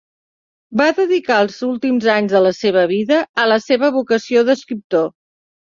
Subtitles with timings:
[0.81, 5.11] Va dedicar els últims anys de la seva vida a la seva vocació d'escriptor.